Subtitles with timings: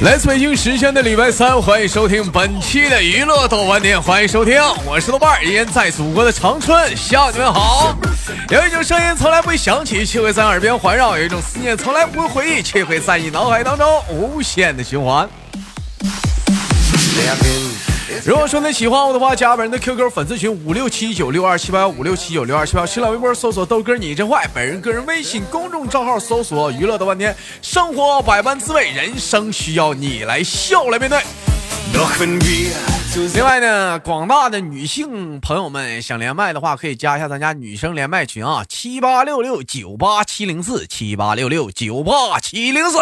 [0.00, 7.96] 来自北京时间的礼拜三，欢迎收听本期的娱乐豆瓣店，欢迎收听，我是豆瓣儿，依然在祖国的长春向你们好。
[8.50, 15.28] 有一种声音从来不会响起，却会在耳边环绕；有一种思念从来不会回忆，却会在你脑海当中无限的循环。
[18.24, 31.20] 如果说你喜欢我的话，加本人的 QQ 粉丝群五六七九六二七八幺五六七九六二七八，新浪微博搜索豆哥你真坏，本人个人微信公众账号搜索娱乐的半天，生活百般滋味，人生需要你来笑来面对。
[33.34, 42.98] 另外呢，广大的女性朋友们想连麦的话，可以加一下咱家女生连麦群啊，七八六六九八七零四，七八六六九八七零四。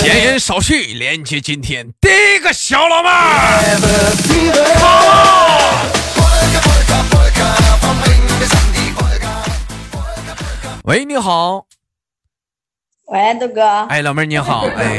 [0.00, 3.08] 闲言少叙，连接今天第一个小老妹
[10.84, 11.66] 喂，你好。
[13.08, 13.62] 喂，豆哥。
[13.88, 14.66] 哎，老妹儿你好。
[14.76, 14.98] 哎，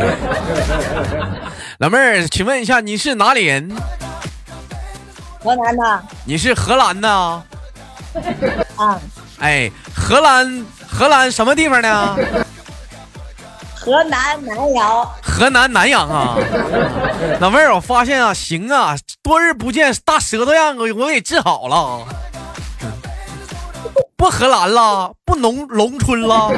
[1.80, 3.76] 老妹儿，请问一下，你是哪里人？
[5.44, 6.04] 河南的。
[6.26, 7.10] 你是荷兰的？
[8.78, 9.00] 啊。
[9.40, 12.16] 哎，荷兰，荷兰什么地方呢？
[13.76, 15.06] 河南南阳。
[15.22, 16.38] 河南南阳啊，
[17.42, 22.06] 老妹儿，我发现啊，行啊，多日不见，大舌头让我我给治好了。
[24.16, 26.50] 不荷兰了，不农农村了。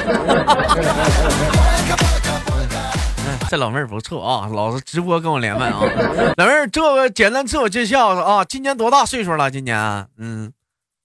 [3.49, 5.79] 这老妹儿不错啊，老是直播跟我连麦啊。
[6.37, 9.49] 老妹儿，做个简单自我介绍啊，今年多大岁数了？
[9.51, 9.77] 今年，
[10.17, 10.51] 嗯，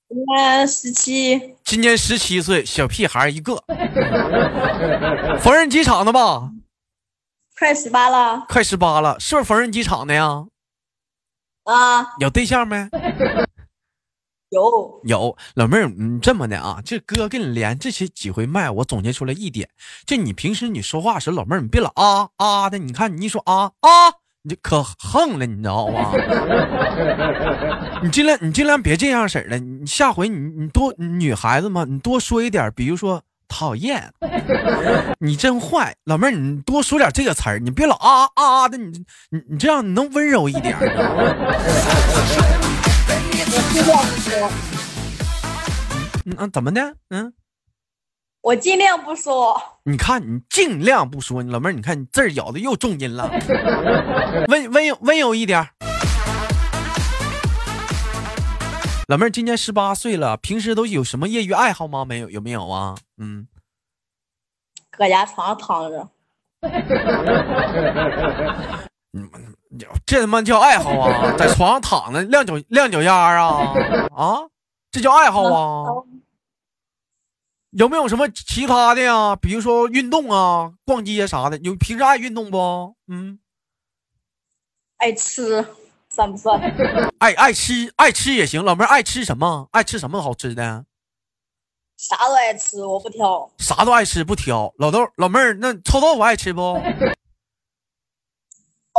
[0.09, 1.57] 今年十七。
[1.65, 3.57] 今年十七岁，小屁孩一个。
[5.41, 6.51] 缝纫机厂的吧？
[7.59, 8.45] 快十八了。
[8.49, 10.47] 快十八了，是不是缝纫机厂的呀？
[11.65, 12.17] 啊。
[12.19, 12.89] 有对象没？
[14.51, 16.81] 有有老妹儿，你这么的啊？
[16.85, 19.69] 这哥跟你连这些几回麦，我总结出来一点，
[20.05, 23.89] 就你平时你说话时，老妹儿你别老啊啊的，你看你一说啊啊，
[24.43, 26.13] 你就可横了，你知道吗？
[28.03, 34.13] 你尽量你尽量别这样式的，你下回你你多女孩子嘛，你多说一点，比如说讨厌，
[35.21, 40.77] 你真坏，老妹儿你多说点这个词儿，你别老啊啊的，你你你这样你能温柔一点。
[46.27, 46.95] 嗯嗯，怎么的？
[47.09, 47.33] 嗯，
[48.43, 49.59] 我尽量不说。
[49.85, 51.43] 你看，你尽量不说。
[51.43, 53.29] 老妹儿，你看你字儿咬的又重音了，
[54.49, 55.67] 温温温柔一点。
[59.09, 62.05] 老妹儿今年十八岁了，平时都有什么业余爱好吗？
[62.05, 62.95] 没有，有没有啊？
[63.19, 63.49] 嗯，
[64.91, 66.09] 搁家床上躺着。
[69.13, 69.29] 嗯。
[70.05, 71.35] 这他妈叫爱好啊！
[71.39, 73.73] 在床上躺着晾脚晾脚丫啊
[74.15, 74.49] 啊！
[74.91, 76.05] 这叫爱好啊！
[77.71, 79.37] 有没有什么其他的呀？
[79.37, 81.57] 比如说运动啊、逛街啥的？
[81.59, 82.97] 有平时爱运动不？
[83.07, 83.39] 嗯，
[84.97, 85.65] 爱吃
[86.09, 86.61] 算不算？
[87.21, 88.65] 爱爱吃爱吃也行。
[88.65, 89.69] 老妹儿爱吃什么？
[89.71, 90.85] 爱吃什么好吃的？
[91.97, 93.49] 啥都爱吃，我不挑。
[93.59, 94.75] 啥都爱吃不挑。
[94.79, 96.77] 老豆老妹儿，那臭豆腐爱吃不？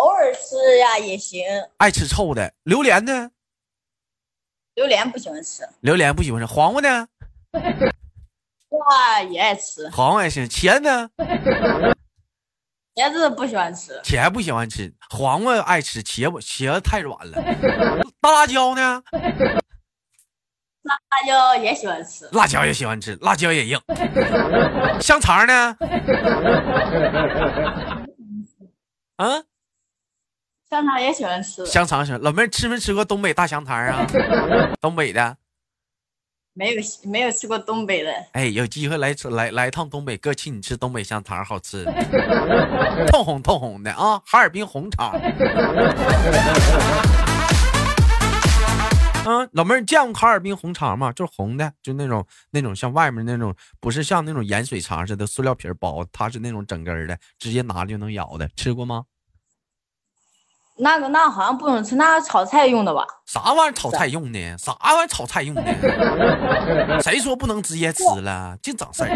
[0.01, 1.45] 偶尔吃呀也行，
[1.77, 2.51] 爱吃臭的。
[2.63, 3.29] 榴莲呢？
[4.73, 5.61] 榴莲不喜欢吃。
[5.81, 6.45] 榴莲不喜欢吃。
[6.47, 7.07] 黄瓜呢？
[8.69, 9.87] 哇，也爱吃。
[9.91, 10.43] 黄瓜也行。
[10.47, 11.07] 茄子呢？
[12.95, 14.01] 茄子不喜欢吃。
[14.03, 14.91] 茄子不喜欢吃。
[15.11, 17.39] 黄瓜爱吃，茄子茄子太软了。
[18.19, 19.03] 大辣椒呢？
[20.81, 20.97] 辣
[21.27, 22.27] 椒也喜欢吃。
[22.31, 23.79] 辣椒也喜欢吃，辣椒也硬。
[24.99, 25.77] 香肠呢？
[29.17, 29.43] 啊？
[30.71, 32.21] 香肠也喜欢吃，香肠喜欢。
[32.21, 34.07] 老妹儿吃没吃过东北大香肠啊？
[34.79, 35.35] 东北的，
[36.53, 38.09] 没有没有吃过东北的。
[38.31, 41.83] 哎，有机会来来来一趟东北，哥请你吃东北香肠，好吃，
[43.11, 44.21] 通红通红的啊！
[44.25, 45.11] 哈尔滨红肠。
[49.25, 51.11] 嗯， 老妹儿见过哈尔滨红肠吗？
[51.11, 59.03] 就是红的，就那种那种像外面那种，不是像那种盐水肠似的塑料皮包，它是那种整根的，直接拿就能咬的，吃过吗？
[60.83, 63.05] 那个那好像不能吃，那炒菜用的吧？
[63.27, 64.57] 啥玩意儿炒菜用的？
[64.57, 65.61] 啥玩意儿炒菜用的？
[67.03, 68.57] 谁说不能直接吃了？
[68.63, 69.09] 净整事儿。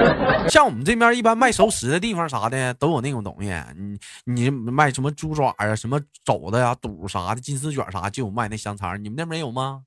[0.46, 3.50] 像我们这边一般卖熟食的地方啥的都有那种东西。
[3.74, 9.02] 你你卖什么猪爪啊，什么肘子呀、肚啥的、金丝卷啥，就有卖那香肠。
[9.02, 9.84] 你们那边有吗？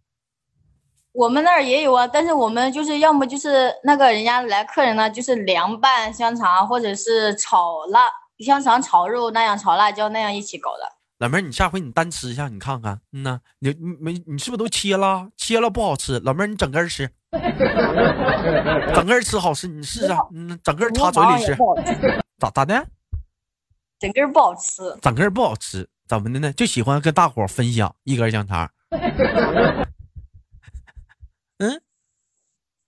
[1.11, 8.09] 我们那儿也有啊，但是我们就是要么就是那个人家来客人呢，就是凉拌香肠，或者是炒辣
[8.39, 10.98] 香肠炒肉那样炒辣椒那样一起搞的。
[11.19, 15.29] 老妹儿，你下回你单吃一下，你看看，嗯呐，你你没你是不是都切了？
[15.35, 17.11] 切了不好吃，老妹儿你整根儿吃，
[18.93, 21.57] 整根儿吃好吃，你试试，嗯，整根儿插嘴里吃，
[22.39, 22.87] 咋咋的？
[23.99, 24.97] 整根儿不好吃。
[25.01, 26.53] 整根儿不好吃，怎么的呢？
[26.53, 28.71] 就喜欢跟大伙儿分享一根香肠。
[31.59, 31.81] 嗯，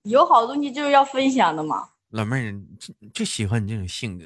[0.03, 1.89] 有好东西就是要分享的嘛。
[2.11, 4.25] 老妹儿就就喜欢你这种性格。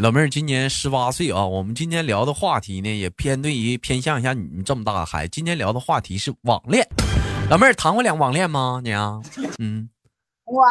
[0.00, 5.30] 老妹儿今年十八岁啊，我们今天聊的话题呢，也偏对于偏向一下你们这么大的孩子。
[5.30, 6.86] 今天聊的话题是网恋。
[7.50, 8.80] 老妹儿谈过两网恋吗？
[8.84, 9.20] 你啊，
[9.58, 9.90] 嗯，
[10.44, 10.62] 我，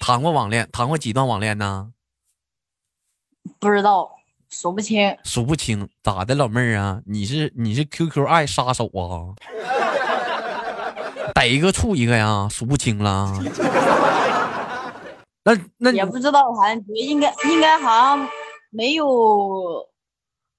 [0.00, 1.92] 谈过网恋，谈过几段网恋呢？
[3.60, 4.10] 不知道，
[4.48, 5.16] 数不清。
[5.22, 7.00] 数不清，咋的，老妹儿啊？
[7.06, 9.30] 你是你是 QQ 爱杀手啊？
[11.34, 12.48] 逮一个处一个呀？
[12.50, 13.32] 数不清了。
[15.44, 18.28] 那那也不知道，感觉应该应该好像
[18.74, 19.86] 没有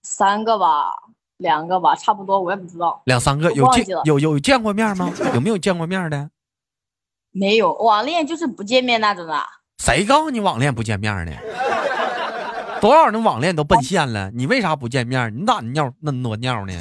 [0.03, 0.93] 三个吧，
[1.37, 3.01] 两个吧，差不多，我也不知道。
[3.05, 5.11] 两三个有见有有见过面吗？
[5.33, 6.29] 有没有见过面的？
[7.35, 9.35] 没有网恋就是不见面那种的。
[9.79, 11.33] 谁告诉你网恋不见面的？
[12.79, 15.35] 多少人网恋都奔现了，你为啥不见面？
[15.35, 16.73] 你咋尿那么多尿呢？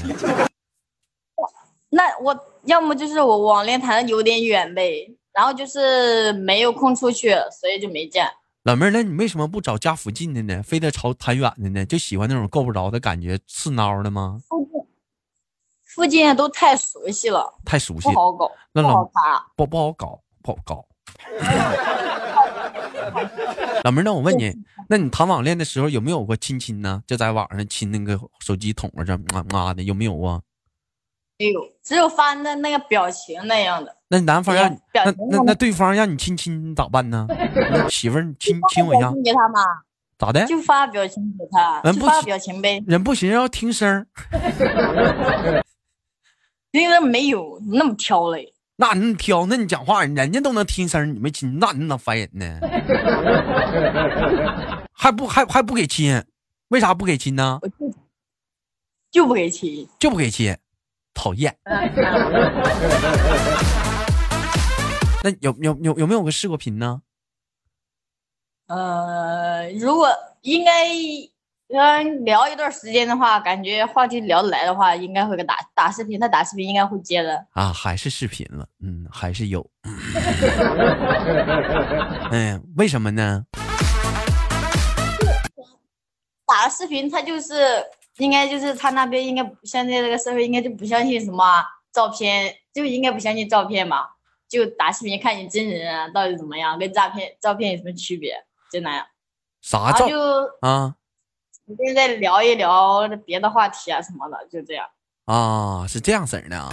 [1.88, 8.28] 那我要么就是我网恋谈的有点远呗，然后就是没有空出去，所以就没见。
[8.64, 10.62] 老妹儿，那你为什么不找家附近的呢？
[10.62, 11.85] 非得朝谈远的呢？
[11.85, 14.38] 就喜欢那种够不着的感觉，刺挠的吗？
[14.49, 14.73] 附近
[15.82, 19.11] 附近都太熟悉了，太熟悉不，好搞，不那老好。
[19.56, 20.87] 不不好搞，不好搞。
[23.82, 24.55] 老妹儿，那我问你，
[24.88, 27.03] 那你谈网恋的时候有没有过亲亲呢？
[27.05, 30.41] 就在网上亲那个手机筒啊，这嘛嘛的，有没有啊？
[31.38, 33.96] 没有，只有发那那个表情那样的。
[34.08, 37.26] 那男方让你，那那那对方让你亲亲，咋办呢？
[37.29, 39.61] 那 媳妇儿，你亲亲我一下给他嘛，
[40.19, 40.44] 咋的？
[40.46, 42.82] 就发表情给他，就发嗯不发表情呗。
[42.87, 44.06] 人不行要听声儿，
[46.73, 52.58] 那个没有那么挑嘞，那你挑，那你讲话人家都能听声儿，你没亲，那你咋烦人呢？
[54.93, 56.23] 还不还还不给亲？
[56.69, 57.58] 为啥不给亲呢？
[57.62, 57.75] 我就
[59.11, 59.88] 就不给亲。
[59.99, 60.56] 就不给亲，
[61.14, 61.56] 讨厌。
[65.25, 67.03] 那有有有有没有个视过频呢？
[68.67, 70.09] 呃，如果
[70.41, 70.88] 应该
[71.69, 77.47] 嗯聊一段时间的话，感觉话题聊得来的话，应该会个打打视频，他打视频应该会接的。
[77.53, 79.64] 啊，还是视频了，嗯，还是有。
[82.32, 83.44] 嗯，为什么呢？
[86.47, 87.55] 打视频，他就是
[88.19, 91.44] 应该就是他那边应该现在这个社会应该就不相信什么
[91.93, 94.06] 照片，就应该不相信照片嘛，
[94.49, 98.35] 就打视频看你真人啊到底怎么样，跟诈骗照片有什么区别，
[98.70, 99.06] 就那样。
[99.61, 100.19] 啥照就
[100.61, 100.94] 啊
[101.64, 104.87] 随便再聊一聊别的话题啊什么的，就这样。
[105.25, 105.87] 啊？
[105.88, 106.69] 是这样式儿的啊。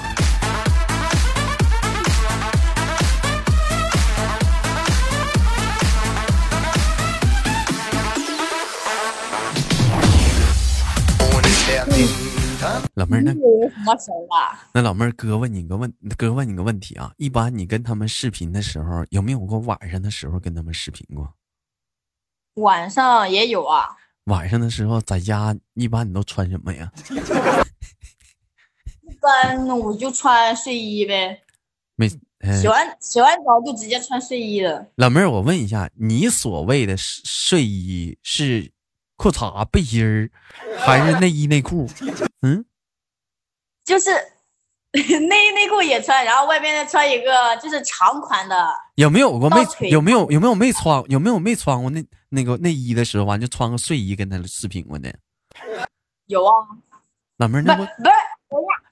[12.95, 13.39] 老妹儿，那什
[13.85, 14.67] 么熟啊？
[14.73, 17.13] 那老妹儿，哥问你个问，哥问你个问题啊。
[17.17, 21.33] 一般你跟他们视频的时候，有没有过晚上的时候跟他们视频过？
[22.55, 23.95] 晚上也有啊，
[24.25, 26.91] 晚上的时候在家，一般你都穿什么呀？
[29.01, 31.41] 一般我就穿睡衣呗，
[31.95, 32.09] 没，
[32.39, 34.85] 呃洗完洗完澡就直接穿睡衣了。
[34.95, 38.71] 老妹儿，我问一下，你所谓的睡睡衣是
[39.19, 40.31] 裤衩、背心儿，
[40.79, 41.89] 还是内衣内裤？
[42.41, 42.63] 嗯，
[43.83, 44.11] 就是
[44.93, 49.57] 内衣内裤也穿，然后外边再穿一个就是长款的，有没有过没
[49.89, 55.13] 有没有有没有没穿有没有没穿过那那个内衣的时候，完就穿个睡衣跟他视频过的？
[56.27, 56.53] 有啊，
[57.37, 58.09] 老妹儿，那不不是，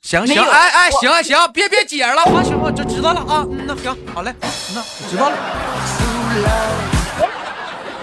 [0.01, 3.47] 行行，哎哎，我行行，别别解释了，好行，我就知道了啊。
[3.49, 4.35] 嗯，那行，好嘞，
[4.75, 6.96] 那知道了。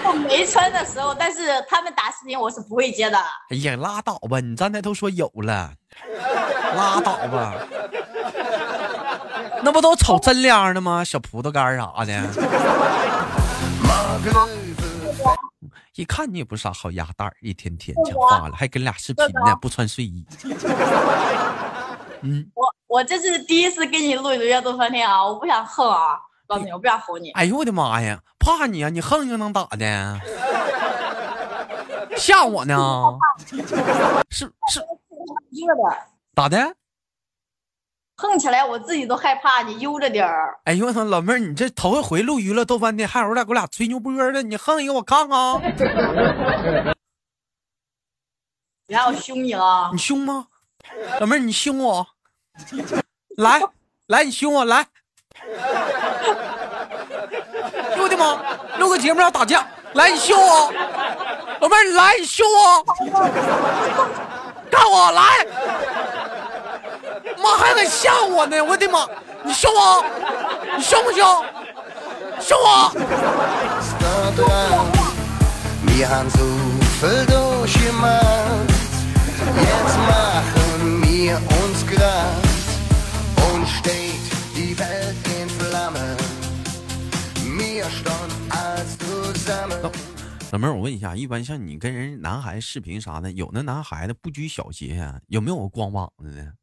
[0.07, 3.17] 我 没穿的时候，但是他们打视频我是不会接的。
[3.49, 5.73] 哎呀，拉倒吧，你刚才都说有了，
[6.75, 7.55] 拉倒吧。
[9.63, 11.03] 那不都瞅真亮的吗？
[11.03, 12.23] 小葡萄干儿啥的。
[15.95, 20.25] 一看你也不是啥好鸭蛋儿，一天天讲话了，还跟俩视频呢，不穿睡衣。
[22.21, 27.31] 嗯，我我这是第一次跟你录人家都翻天啊，我不想横啊，告诉你，我不想吼你。
[27.31, 30.19] 哎呦我的妈呀，怕你啊，你横又能咋的？
[32.17, 32.77] 吓我呢？
[34.29, 34.79] 是是
[35.51, 35.97] 悠着点，
[36.35, 36.75] 咋的？
[38.17, 40.57] 横起来我自己都害怕，你悠着点儿。
[40.63, 45.61] 哎呦我操，老妹儿，你这头一回录娱乐逗翻天，还有俩给我俩吹牛波的，你横一个我看看，
[48.87, 50.47] 然后凶你了你，凶吗？
[51.19, 52.07] 老妹儿，你凶我，
[53.35, 53.59] 来
[54.07, 54.87] 来，你凶我来。
[55.35, 55.43] 哎
[57.97, 58.37] 呦我的妈！
[58.77, 59.63] 录个节目要打架，
[59.93, 60.73] 来你凶我，
[61.59, 62.83] 老妹儿，你来你凶我，
[64.71, 65.45] 干我来！
[67.41, 68.63] 妈还敢吓我呢！
[68.63, 69.05] 我的妈！
[69.43, 70.05] 你凶我，
[70.77, 71.45] 你凶不凶？
[72.39, 72.91] 凶我！
[90.51, 96.55] 老妹儿，我问一下，一般像你跟人男孩子视频啥的，有那男孩子不拘小节呀、有没有光膀子的？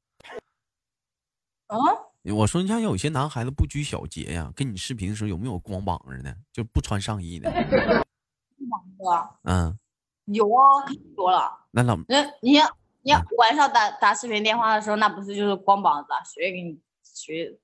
[1.66, 1.76] 啊，
[2.34, 6.34] 我说，你像有些男孩子不拘小节呀、跟你视频的时候有没有光膀子的？
[6.52, 7.50] 就不穿上衣的？
[8.98, 9.78] 哥， 嗯，
[10.24, 11.66] 有啊，可多了。
[11.72, 12.70] 那老那你像
[13.02, 16.22] 你像晚上打打视频电话的时候，那不是就是光膀子啊？
[16.24, 17.58] 谁给你谁？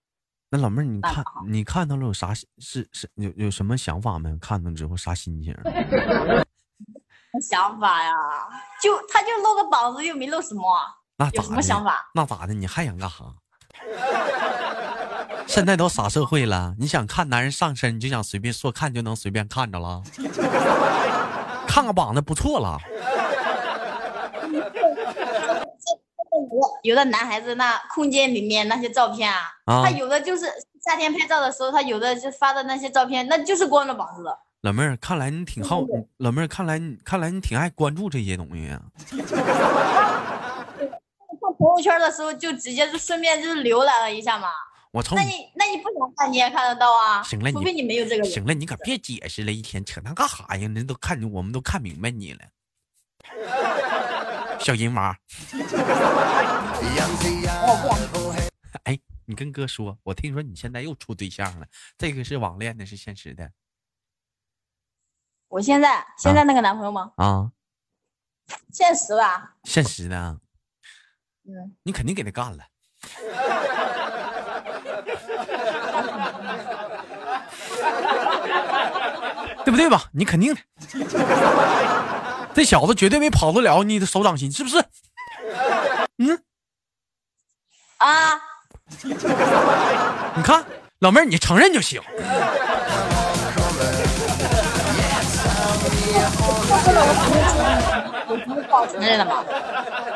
[0.50, 2.46] 那老妹儿，你看你看到了有啥是
[2.92, 4.34] 是有有什么想法没？
[4.38, 5.54] 看到之后啥心情？
[7.42, 8.12] 想法呀？
[8.82, 10.62] 就他就露个膀子，又没露什么
[11.18, 11.68] 啊，有什么那咋？
[11.68, 12.10] 想法？
[12.14, 12.54] 那咋的？
[12.54, 13.24] 你还想干啥？
[15.46, 16.74] 现在都啥社会了？
[16.78, 20.02] 你想看男人上身，你就想随便说看就能随便看着了？
[21.68, 22.78] 看个膀子不错了。
[26.82, 30.46] 有的男孩子那空间里面那些照片啊，啊他有的就是
[30.84, 34.38] 夏天拍照的时候，他有的就发的那些照片，那就是光着膀子的。
[34.62, 35.84] 老妹儿，看来你挺好。
[36.16, 38.82] 老妹儿，看来你看来你挺爱关注这些东西啊。
[41.40, 44.48] 看朋友圈的时候，就直接就顺便就是浏览了一下嘛。
[44.90, 47.22] 我瞅你，那你那你不想看你也看得到啊？
[47.22, 48.30] 行了，除非你没有这个人。
[48.30, 50.68] 行了，你可别解释了，一天扯那干啥呀？
[50.74, 52.40] 人都看我们都看明白你了，
[54.60, 55.16] 小银娃。
[58.84, 63.50] 哎，你跟哥说，我听说你现在又处对象了，这个是网恋的，是现实的
[65.48, 67.12] 我现在现在那个男朋友吗？
[67.16, 67.52] 啊？
[68.72, 69.56] 现实吧。
[69.64, 70.38] 现实的啊，
[71.44, 72.64] 嗯，你肯定给他干了。
[79.64, 80.08] 对不对吧？
[80.12, 80.60] 你肯定的，
[82.58, 84.84] 这小子绝对没跑得了你的手掌心，是不是？
[86.18, 86.42] 嗯，
[87.98, 88.34] 啊，
[90.34, 90.64] 你看，
[90.98, 92.02] 老妹儿，你承认就行。
[98.90, 99.44] 承认了吗？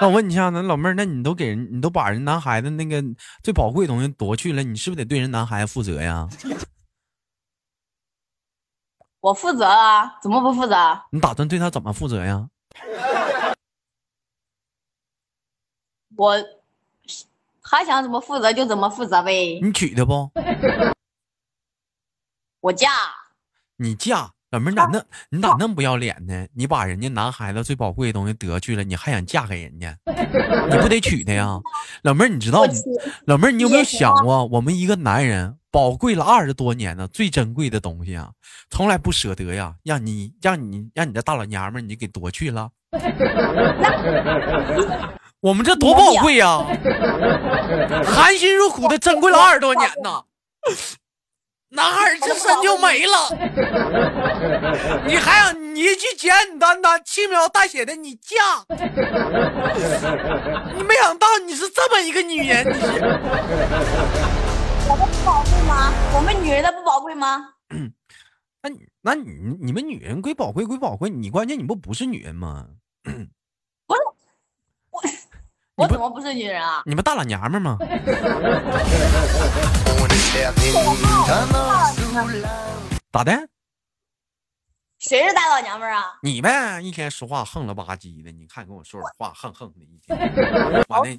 [0.01, 3.01] 那我问你一下，那老妹儿，那你都给人，你都把人男孩子那个
[3.45, 6.29] 最宝贵的东西夺去了，你是不是得对人男孩子负责呀？
[9.23, 11.01] 我负责啊，怎么不负责？
[11.11, 12.49] 你打算对他怎么负责呀？
[16.17, 16.35] 我
[17.63, 19.61] 还想怎么负责就怎么负责呗。
[19.63, 20.29] 你娶她不？
[22.63, 22.91] 我嫁，
[23.77, 26.47] 你嫁老妹儿咋那你咋那么不要脸呢？
[26.55, 29.97] 你把人家男孩子最宝贵的东西得去了，你还想嫁给人家？
[30.71, 31.59] 你不得娶她呀？
[32.03, 32.75] 老妹儿，你知道你
[33.25, 38.29] 老妹儿，你有没有想过，我们一个男人宝贵了二十多年呢，最珍贵的东西啊，
[38.69, 42.69] 从来不舍得呀，让你让你让你这大老娘们儿你给夺去了。
[45.41, 46.59] 我们这多宝贵呀，
[48.05, 50.25] 含辛茹苦的珍贵了二十多年呢。
[51.75, 53.31] 男孩儿这身就没了，
[55.07, 58.37] 你还想你一句简简单单、轻描淡写的你嫁，
[60.77, 62.87] 你没想到你是这么一个女人，你是。
[64.87, 65.91] 我的不宝贵吗？
[66.15, 67.55] 我们女人的不宝贵吗？
[68.63, 68.69] 那
[69.01, 72.67] 那你你们女人归宝贵归宝贵，你关键你不不是女人吗？
[75.83, 76.83] 我怎么不是女人啊？
[76.87, 77.77] 你们大老娘们儿吗.
[83.13, 83.33] 咋的？
[85.01, 86.05] 谁是大老娘们儿啊？
[86.23, 90.17] 你呗，一天说话横了吧唧的，你看跟我说点话横横的，一天。
[90.89, 91.19] 完了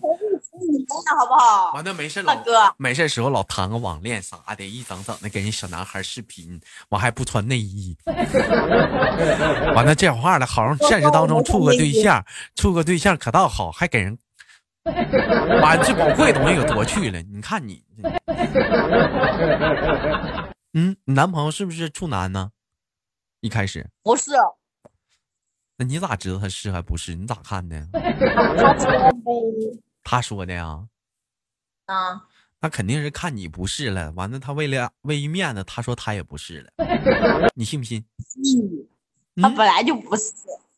[1.19, 1.73] 好不好？
[1.73, 7.97] 完了没事老哥，没事时候老谈个网恋啥的，一整整的给人小男孩视频，完还不穿内衣。
[9.75, 12.23] 完了这话了，好像现实当中处个对象，
[12.55, 14.17] 处个对象可倒好，还给人
[15.61, 17.21] 把最宝贵的东西给夺去了。
[17.21, 17.83] 你看你，
[20.73, 22.51] 嗯，你男朋友是不是处男呢？
[23.41, 24.31] 一开始不是，
[25.77, 27.15] 那你咋知道他是还不是？
[27.15, 27.87] 你咋看的？
[30.03, 30.85] 他说的呀？
[31.85, 32.23] 啊，
[32.59, 34.11] 那肯定是看你不是了。
[34.11, 36.71] 完了，他为了为于面子，他说他也不是了，
[37.55, 38.03] 你信不信？
[39.35, 40.31] 嗯，他嗯本来就不是，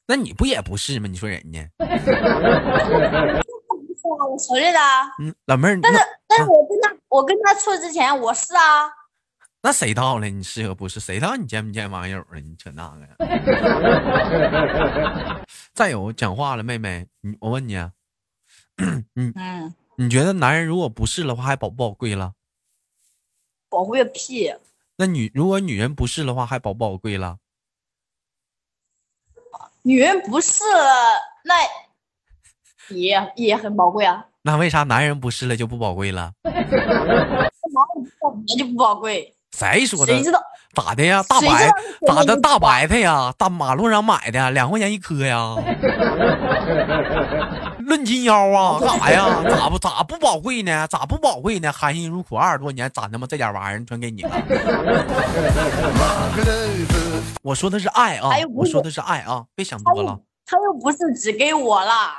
[0.08, 1.08] 那你不也不是吗？
[1.08, 1.68] 你说人家，
[4.18, 5.04] 啊，我承认的啊。
[5.20, 8.90] 嗯，老妹儿，但是但是我跟他我跟他处之前我是啊，
[9.62, 10.28] 那谁道了？
[10.28, 11.00] 你是和不是？
[11.00, 12.40] 谁道你见不见网友了？
[12.40, 15.46] 你扯那个呀？
[15.74, 17.92] 再有讲话了，妹妹，你我问你啊，
[19.16, 22.34] 嗯，你觉得男人如果不是的话，还宝不宝贵了？
[23.70, 24.54] 宝贵个屁，
[24.98, 27.38] 那女如果女人不是的话，还宝不宝贵了？
[29.82, 30.64] 女人不是
[31.44, 31.56] 那
[32.90, 36.32] 也也很宝贵啊，那为啥男人不是了就不宝贵了？
[36.44, 36.58] 哪有
[38.22, 39.34] 本来就不宝贵？
[39.56, 40.22] 谁说的谁？
[40.22, 40.40] 知道？
[40.76, 41.24] 咋的呀？
[41.30, 41.72] 大白
[42.06, 42.36] 咋的？
[42.42, 43.34] 大白菜呀？
[43.38, 45.56] 大马路上买的，两块钱一颗呀？
[47.80, 48.78] 论斤腰啊？
[48.82, 49.42] 干啥呀？
[49.50, 50.86] 咋不咋不宝贵呢？
[50.88, 51.72] 咋不宝贵呢？
[51.72, 54.30] 含辛茹苦二十多年，攒他妈这点玩意儿全给你了？
[57.42, 60.20] 我说的是爱啊我说的是爱啊，别想多了。
[60.46, 62.16] 他又不是只给我啦，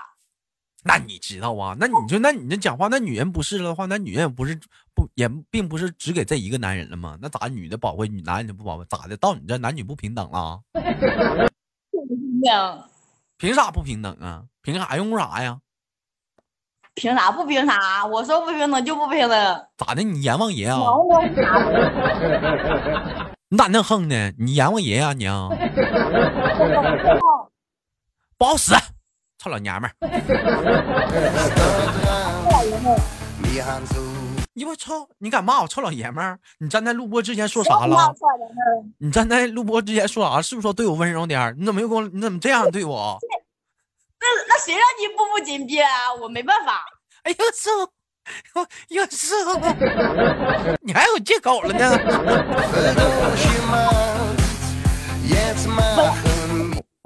[0.87, 1.77] 那你知道啊？
[1.79, 4.55] 那你说那你这讲话，那女人不是了的话，那女人也不是
[4.95, 7.19] 不也并不是只给这一个男人了吗？
[7.21, 8.87] 那咋女的宝贵，女男人就不宝贵？
[8.89, 9.17] 咋的？
[9.17, 10.61] 到你这男女不平等了？
[10.73, 10.81] 不
[12.07, 12.85] 平等
[13.39, 14.45] 凭啥不平等啊？
[14.63, 15.59] 凭啥用啥呀？
[16.95, 18.07] 凭啥不凭啥？
[18.07, 20.03] 我说不平等就不平等，咋的？
[20.03, 20.81] 你阎王爷啊？
[23.49, 24.33] 你咋那横呢？
[24.39, 25.49] 你阎王爷啊、你啊？
[28.39, 28.75] 不好使，
[29.47, 29.95] 臭老娘们儿
[34.53, 35.07] 你我操！
[35.19, 36.37] 你敢骂我臭老爷们儿？
[36.59, 38.13] 你站在录播之前说啥了？
[38.99, 40.43] 你站在录播之前说啥？
[40.43, 41.55] 是不是说对我温柔点儿？
[41.57, 42.03] 你怎么又跟我？
[42.13, 43.17] 你怎么这样对我？
[44.19, 46.13] 那那谁让你步步紧逼啊？
[46.21, 46.85] 我没办法。
[47.23, 47.71] 哎呦是，
[48.55, 48.63] 哎
[48.97, 49.33] 呀是，
[50.83, 51.97] 你还有借口了呢？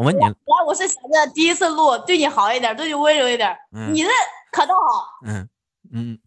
[0.00, 4.08] 我问你，本来我是想着第一次录对你好一点，对你温柔一点，嗯你这
[4.50, 5.46] 可倒好，嗯
[5.92, 6.18] 嗯，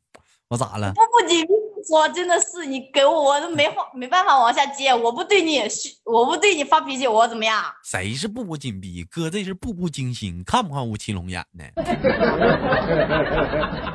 [0.47, 0.93] 我咋了？
[0.93, 1.53] 步步紧逼。
[1.85, 4.93] 说真的是你给我，我都没话没办法往下接。
[4.95, 5.59] 我不对你，
[6.05, 7.61] 我不对你发脾气，我怎么样？
[7.83, 9.03] 谁是步步紧逼？
[9.03, 11.65] 哥这是步步惊心，看不看吴奇隆演的？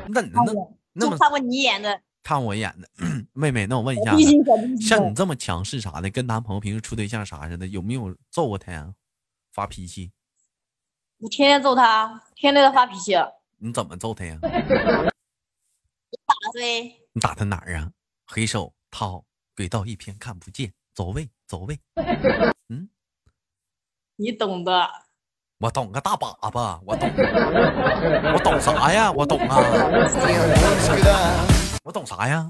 [0.05, 0.53] 你怎么那
[0.93, 2.87] 那么就看过你演的看我演的？
[3.33, 4.13] 妹妹，那我问一下
[4.87, 8.87] 《像你这么强势啥的，跟男朋友平时处对象啥似的，有没有揍过他呀？
[9.51, 10.11] 发脾气？
[11.19, 13.13] 我天天揍他，天天在发脾气，
[13.57, 14.37] 你怎么揍他呀？
[16.53, 16.83] 飞。
[17.13, 17.91] 你打他哪儿啊？
[18.25, 21.79] 黑手套，轨道一片看不见，走位走位。
[22.69, 22.89] 嗯
[24.15, 24.89] 你懂的。
[25.59, 27.09] 我懂个大粑粑，我懂，
[28.33, 29.11] 我懂啥呀？
[29.11, 29.57] 我懂啊，
[31.83, 32.49] 我懂啥呀？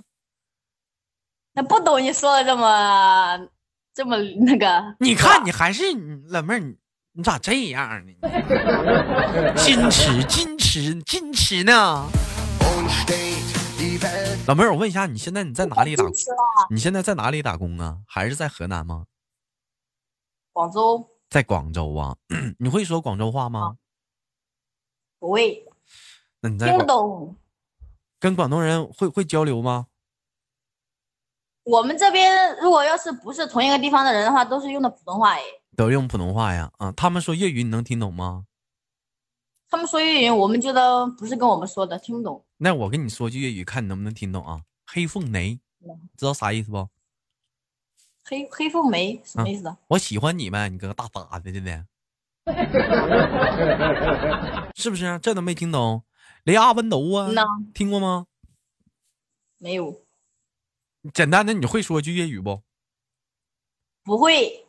[1.54, 3.50] 那不懂你说的这么
[3.96, 6.78] 这么那个，你看你还是你老妹儿，你
[7.20, 8.14] 你咋这样呢？
[9.58, 12.08] 矜持矜持矜持呢
[14.48, 16.14] 老妹儿，我问一下，你现在你在哪里打工？
[16.70, 17.98] 你现在在哪里打工啊？
[18.08, 19.04] 还是在河南吗？
[20.54, 22.16] 广州在广州啊？
[22.58, 23.76] 你会说广州话吗？
[25.20, 25.68] 不会
[26.40, 27.36] 那你在听不广懂。
[28.18, 29.88] 跟广东人会会交流吗？
[31.64, 35.59] 我们这边如果要是不是同一个地方的人的话，都是用的普通话诶。
[35.80, 36.70] 都用普通话呀？
[36.78, 38.46] 啊，他们说粤语你能听懂吗？
[39.70, 42.44] 他们说粤语，我们觉得不是跟我们说的，听不懂。
[42.58, 44.62] 那我跟你说句粤语，看你能不能听懂啊？
[44.86, 45.62] 黑凤梨，
[46.18, 46.90] 知道啥意思不？
[48.26, 49.78] 黑黑凤梅什么意思啊？
[49.88, 51.86] 我喜欢你呗，你个大傻子，真的，
[54.76, 55.18] 是不是、啊？
[55.24, 56.04] 这都没听懂？
[56.44, 57.30] 雷阿温柔啊
[57.74, 58.26] 听过吗？
[59.60, 60.02] 没有，
[61.14, 62.62] 简单的，你会说句粤语不？
[64.04, 64.66] 不会。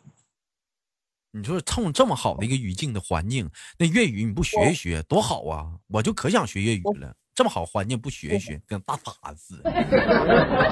[1.33, 5.67] 你说冲这么好的一个语境的环境，那粤语你不学一学多好啊！
[5.87, 7.15] 我就可想学粤语了。
[7.33, 9.63] 这么好环境不学一学，跟大傻子，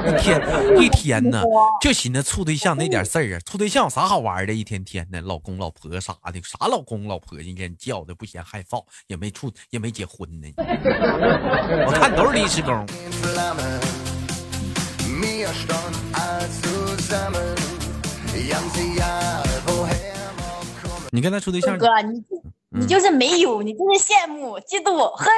[0.05, 0.43] 一天
[0.83, 1.43] 一天呢，
[1.81, 4.53] 就寻思处对象那点事儿啊，处对象有啥好玩的？
[4.53, 10.53] 一天天的，老公老婆啥的，啥老公老婆一天叫的不嫌害臊，也没处也没结婚呢。
[10.57, 12.85] 我看都是临时工。
[21.11, 25.29] 你跟他处对象，哥，你就你就是没有，你就是羡慕、嫉妒、恨。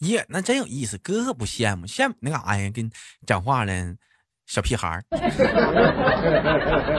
[0.00, 0.98] 耶，那真有意思。
[0.98, 2.70] 哥哥不羡慕，羡慕那干啥呀？
[2.74, 2.90] 跟你
[3.26, 3.96] 讲话呢，
[4.46, 5.04] 小屁孩儿。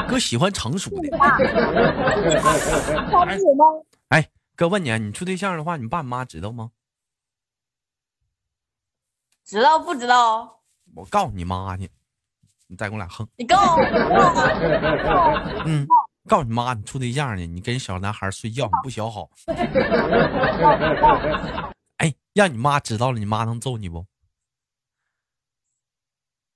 [0.07, 1.09] 哥喜欢成熟的。
[1.17, 1.37] 他
[3.25, 3.65] 不有吗？
[4.09, 6.71] 哎，哥问你啊，你处对象的话，你爸你妈知道吗？
[9.45, 10.59] 知道不知道？
[10.95, 11.89] 我告诉你妈去，
[12.67, 13.27] 你再给我俩横。
[13.37, 13.83] 你告诉我，
[15.65, 15.87] 嗯，
[16.27, 19.29] 告诉你妈，你处对象呢，你跟小男孩睡觉，你不学好。
[21.97, 24.05] 哎，让你妈知道了，你妈能揍你不？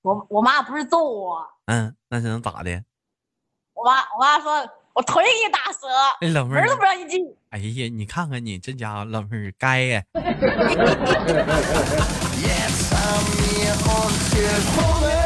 [0.01, 2.83] 我我妈不是揍我，嗯，那是能咋的？
[3.73, 4.51] 我妈我妈说
[4.93, 5.87] 我腿给你打折，
[6.19, 7.23] 哎，老妹儿门都，不让你进。
[7.49, 10.03] 哎呀，你看看你这家伙，老妹儿该呀。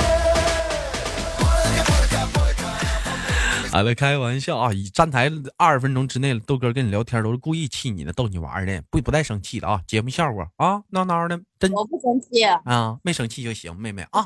[3.75, 4.71] 好了，开玩笑啊！
[4.71, 9.81] 以站台二十分钟之内，豆哥跟你聊天都是故意气你的，逗你玩的，不不带生气的啊！
[9.85, 14.23] 节目效果啊，闹闹的，真我不生气，啊，没生气就行，妹妹啊，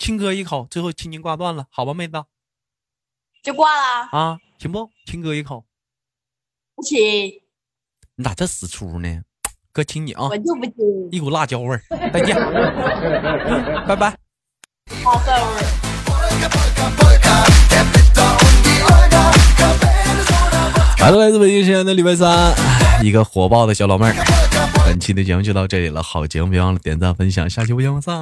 [0.00, 2.24] 亲哥一口，最后亲亲挂断了，好吧，妹子
[3.42, 4.88] 就挂了，啊，行不？
[5.04, 5.66] 亲哥一口，
[6.74, 7.42] 不亲，
[8.16, 9.20] 你咋这死出呢？
[9.70, 10.74] 哥亲你啊我，就不亲，
[11.12, 14.16] 一股辣椒味儿，再见， 嗯拜拜。
[15.04, 15.74] 好事儿。
[21.00, 22.52] 来了，来自北京时间的礼拜三，
[23.02, 24.14] 一个火爆的小老妹儿。
[24.84, 28.20] 本期的节目就到这里了，好节目别忘了点赞分享，下期不见不散。